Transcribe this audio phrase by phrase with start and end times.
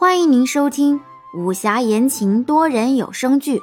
[0.00, 0.98] 欢迎您收听
[1.34, 3.58] 武侠言情多人有声剧《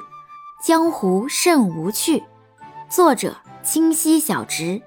[0.64, 2.20] 江湖甚无趣》，
[2.88, 4.80] 作者清溪小直，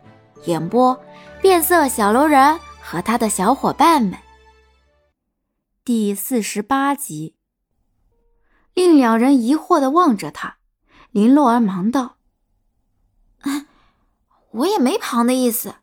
[0.46, 0.98] 演播
[1.42, 4.18] 变色小楼人和他的小伙伴们。
[5.84, 7.36] 第四十八集，
[8.74, 10.56] 令两人疑惑的望着他，
[11.10, 12.16] 林洛儿忙道
[14.52, 15.76] ：“我也没旁的意思，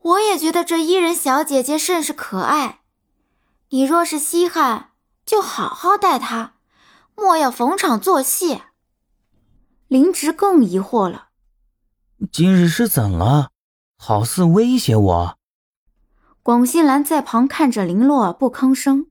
[0.00, 2.80] 我也觉得这伊人小姐姐甚是可爱。”
[3.74, 4.90] 你若是稀罕，
[5.24, 6.56] 就好好待他，
[7.16, 8.60] 莫要逢场作戏。
[9.88, 11.28] 林植更疑惑了，
[12.30, 13.48] 今日是怎了？
[13.96, 15.38] 好似威胁我。
[16.42, 19.06] 广新兰在旁看着林洛儿不吭声，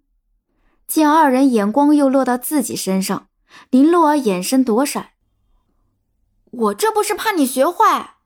[0.85, 3.29] 见二人眼光又落到自己身上，
[3.71, 5.13] 林洛儿眼神躲闪。
[6.51, 8.17] 我这不是怕你学坏，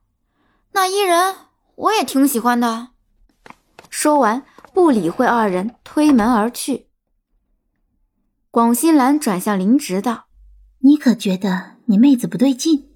[0.74, 1.34] 那伊人
[1.76, 2.90] 我也挺喜欢的。
[3.90, 4.46] 说完。
[4.76, 6.90] 不理会二人，推门而去。
[8.52, 10.28] 广新兰转向林植道
[10.84, 12.92] ：“你可觉得你妹子不对劲？”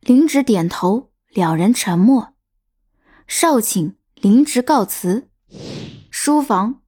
[0.00, 2.34] 林植点头，两人沉默。
[3.26, 5.30] 少顷，林植告辞。
[6.10, 6.82] 书房，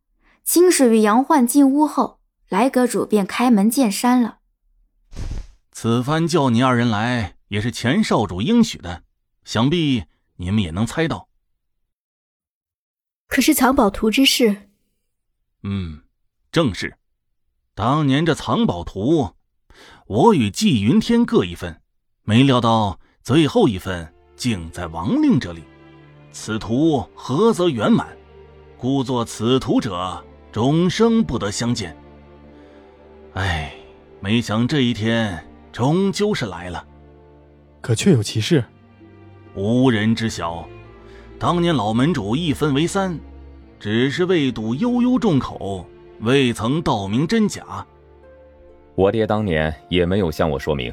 [0.45, 4.41] 清水与杨焕进屋后，来阁主便开门见山了
[5.73, 9.03] ：“此番叫你二人来，也是前少主应许的，
[9.45, 10.05] 想必
[10.37, 11.29] 你们也能猜到。”
[13.35, 14.69] 可是藏宝图之事，
[15.65, 16.03] 嗯，
[16.53, 16.97] 正是。
[17.75, 19.33] 当年这藏宝图，
[20.07, 21.83] 我与纪云天各一份，
[22.23, 25.65] 没料到最后一份竟在王令这里。
[26.31, 28.17] 此图合则圆满，
[28.79, 31.97] 故作此图者终生不得相见。
[33.33, 33.75] 哎，
[34.21, 36.87] 没想这一天终究是来了。
[37.81, 38.65] 可确有其事？
[39.57, 40.65] 无人知晓。
[41.39, 43.19] 当年老门主一分为三，
[43.79, 45.85] 只是为堵悠悠众口，
[46.21, 47.85] 未曾道明真假。
[48.95, 50.93] 我爹当年也没有向我说明。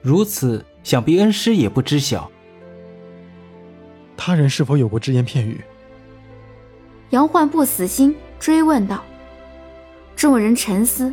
[0.00, 2.30] 如此，想必恩师也不知晓。
[4.16, 5.60] 他人是否有过只言片语？
[7.10, 9.02] 杨焕不死心，追问道。
[10.14, 11.12] 众人沉思。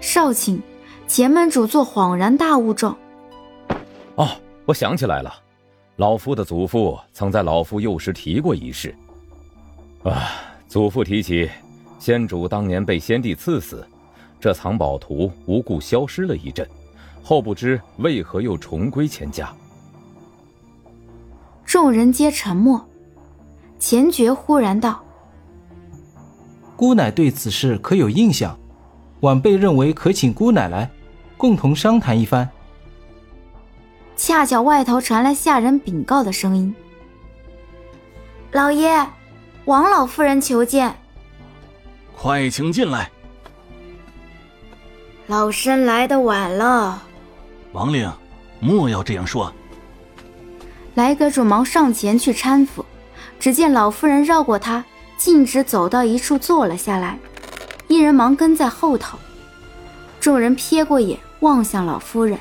[0.00, 0.58] 少顷，
[1.06, 2.96] 前门主做恍然大悟状。
[4.14, 4.28] 哦，
[4.64, 5.34] 我想起来了。
[6.00, 8.94] 老夫的祖父曾在老夫幼时提过一事。
[10.02, 10.30] 啊，
[10.66, 11.50] 祖父提起，
[11.98, 13.86] 先主当年被先帝赐死，
[14.40, 16.66] 这藏宝图无故消失了一阵，
[17.22, 19.54] 后不知为何又重归钱家。
[21.66, 22.82] 众人皆沉默。
[23.78, 25.04] 钱爵忽然道
[26.76, 28.58] ：“姑奶对此事可有印象？
[29.20, 30.90] 晚辈认为可请姑奶来，
[31.36, 32.48] 共同商谈一番。”
[34.22, 36.74] 恰巧外头传来下人禀告的声音
[38.52, 39.06] ：“老爷，
[39.64, 40.94] 王老夫人求见。”
[42.14, 43.10] 快请进来。
[45.26, 47.02] 老身来的晚了。
[47.72, 48.12] 王令，
[48.60, 49.50] 莫要这样说。
[50.96, 52.84] 来阁主忙上前去搀扶，
[53.38, 54.84] 只见老夫人绕过他，
[55.16, 57.18] 径直走到一处坐了下来。
[57.88, 59.18] 一人忙跟在后头。
[60.20, 62.38] 众人瞥过眼，望向老夫人。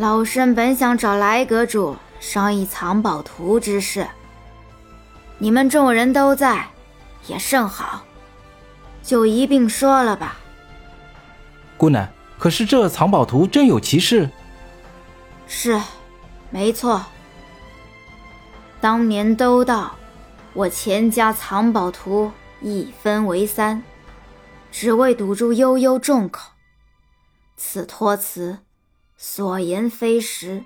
[0.00, 4.08] 老身本想找来阁主商议藏宝图之事，
[5.36, 6.68] 你们众人都在，
[7.26, 8.02] 也甚好，
[9.02, 10.38] 就一并说了吧。
[11.76, 14.30] 姑奶，可是这藏宝图真有其事？
[15.46, 15.78] 是，
[16.48, 17.04] 没错。
[18.80, 19.96] 当年都道，
[20.54, 22.32] 我钱家藏宝图
[22.62, 23.82] 一分为三，
[24.72, 26.52] 只为堵住悠悠众口。
[27.58, 28.60] 此托词。
[29.22, 30.64] 所言非实。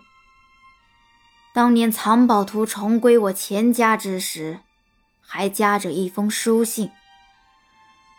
[1.53, 4.61] 当年藏宝图重归我钱家之时，
[5.21, 6.93] 还夹着一封书信。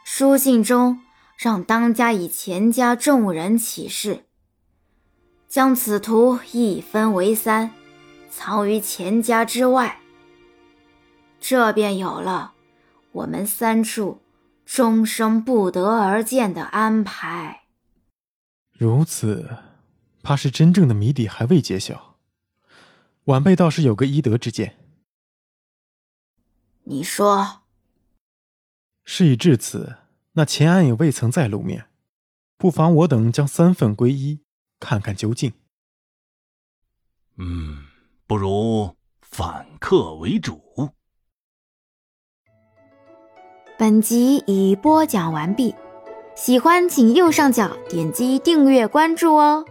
[0.03, 0.99] 书信中
[1.37, 4.25] 让当家以钱家众人起誓，
[5.47, 7.71] 将此图一分为三，
[8.29, 10.01] 藏于钱家之外。
[11.39, 12.55] 这便有了
[13.13, 14.21] 我们三处
[14.65, 17.61] 终生不得而见的安排。
[18.73, 19.49] 如此。
[20.25, 22.17] 怕是真正的谜底还未揭晓，
[23.25, 24.75] 晚辈倒是有个医德之见。
[26.85, 27.59] 你说，
[29.03, 29.97] 事已至此，
[30.31, 31.85] 那钱安也未曾再露面，
[32.57, 34.39] 不妨我等将三份归一，
[34.79, 35.53] 看看究竟。
[37.37, 37.85] 嗯，
[38.25, 40.59] 不如反客为主。
[43.77, 45.75] 本集已播讲完毕，
[46.35, 49.63] 喜欢请右上角点击订阅关注哦。